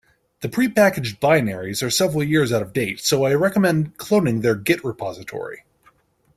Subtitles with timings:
[0.39, 4.83] The prepackaged binaries are several years out of date, so I recommend cloning their git
[4.83, 5.63] repository.